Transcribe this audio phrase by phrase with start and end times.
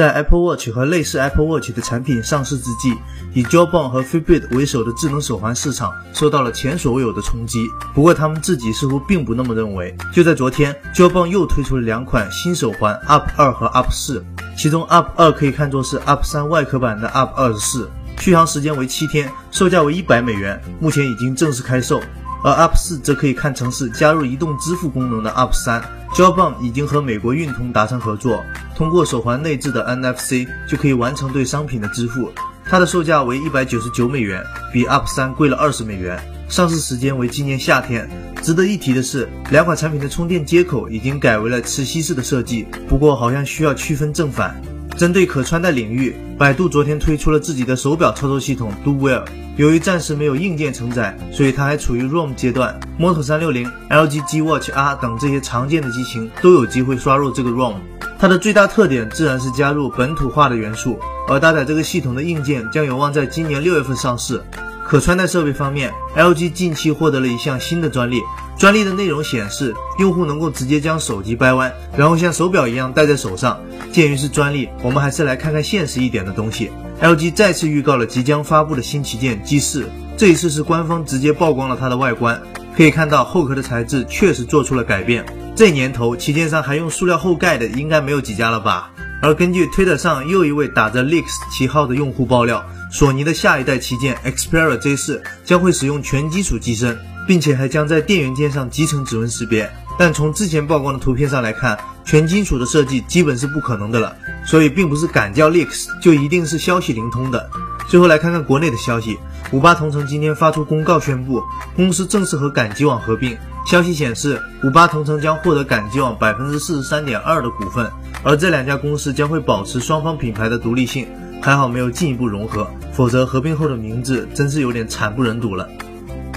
[0.00, 2.96] 在 Apple Watch 和类似 Apple Watch 的产品上市之际，
[3.34, 7.66] 以 Jawbone 和 Fitbit 为首的智能手环市场受到了前所未有的冲击。
[7.94, 9.94] 不过他们自己似乎并不那么认为。
[10.10, 14.24] 就在昨天，Jawbone 又推出了两款新手环 Up 二和 Up 四，
[14.56, 22.00] 其中 Up 二可以看作是 Up 三外壳版的 Up 二十四，续航时间为七天，售价为一百美元，目前已经正式开售。
[22.42, 25.84] 而 Up 四则可以看成是加入移动支付功能的 Up 三。
[26.14, 28.42] Jawbone 已经和美国运通达成合作，
[28.80, 32.32] 通过手环内置的 NFC 就可以完成对商品的支付。
[32.64, 36.18] 它的售价为一百九十九美元，比 Up 三贵了二十美元。
[36.48, 38.08] 上市时间为今年夏天。
[38.40, 44.58] 值得一提的是，两款产品的充电接口已经改为了磁吸式的设计，不过好像需要区分正反。
[44.96, 49.24] 针对可穿戴领域，百度昨天推出了自己的手表操作系统 Do Well。
[49.58, 52.80] 由于暂时没有硬件承载，所以它还处于 ROM 阶段。
[52.98, 57.74] Moto 360、LG G Watch R 等这些常见的机型都有机会刷入这个 ROM。
[58.20, 64.42] 它的最大特点自然是加入本土化的元素，而搭载这个系统的硬件将有望在今年六月份上市。
[64.84, 68.20] 可穿戴设备方面，LG 近期获得了一项新的专利。
[68.58, 73.58] 专利的内容显示，用户能够直接将手机掰弯，然后像手表一样戴在手上。
[73.90, 76.70] 鉴于是专利，我们还是来看看现实一点的东西。
[77.00, 79.84] LG 再次预告了即将发布的新旗舰 G4，
[80.18, 82.38] 这一次是官方直接曝光了它的外观。
[82.76, 85.24] 可以看到后壳的材质确实做出了改变。
[85.60, 88.90] 这年头，旗舰上还用塑料后盖的应该没有几家了吧？
[89.20, 92.64] 而根据推特上又一位打着 Leaks 旗号的用户爆料。
[92.90, 99.70] 索尼的下一代旗舰 Xperia Z4 将会使用全金属机身，并且还将在电源键上集成指纹识别。
[99.98, 104.16] 但从之前曝光的图片上来看，全金属的设计基本是不可能的了。
[104.46, 107.50] 所以并不是敢叫 leaks 就一定是消息灵通的。
[107.90, 109.18] 最后来看看国内的消息，
[109.50, 111.42] 五八同城今天发出公告宣布，
[111.74, 113.36] 公司正式和赶集网合并。
[113.66, 117.90] 消息显示，五八同城将获得赶集网百分之四十三点二的股份，
[118.22, 121.04] 而这两家公司将会保持双方品牌的独立性。
[121.42, 125.68] 还好没有进一步融合，否则合并后的名字真是有点惨不忍睹了。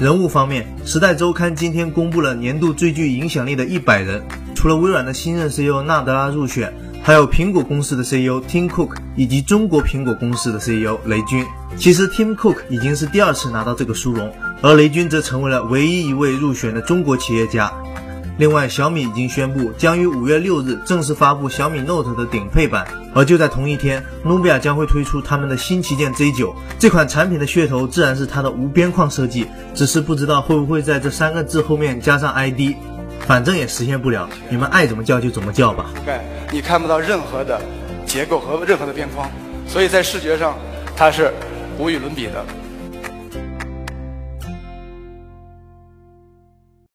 [0.00, 4.22] 人物方面，《时代周刊》今天公布了年度最具影响力的一百人，
[4.54, 6.72] 除了微软的新任 CEO 纳德拉入选，
[7.04, 11.44] 还有苹果公司的 CEO Tim Cook 以及中国苹果公司的 CEO 雷军。
[11.76, 14.32] 其实 Tim Cook 已经是第二次拿到这个殊荣，
[14.62, 17.72] 而雷军则成为了唯一一位入选的中国企业家。
[18.38, 26.54] 另外，小米已经宣布将于五月六日正式发布小米 Note 的顶配版，而就在同一天努比亚将会推出他们的新旗舰 Z9。
[26.78, 32.74] 这款产品的噱头自然是它的无边框设计，只是不知道会不会在这三个字后面加上 ID，
[33.26, 35.90] 反正也实现不了，你们爱怎么叫就怎么叫吧。
[36.04, 37.60] 对，你看不到任何的
[38.04, 39.30] 结构和任何的边框，
[39.66, 40.58] 所以在视觉上
[40.96, 41.32] 它是
[41.78, 42.44] 无与伦比的。